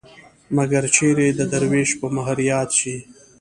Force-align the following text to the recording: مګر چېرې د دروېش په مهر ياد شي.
مګر 0.55 0.83
چېرې 0.95 1.27
د 1.33 1.41
دروېش 1.51 1.89
په 1.99 2.07
مهر 2.15 2.37
ياد 2.51 2.69
شي. 2.79 2.95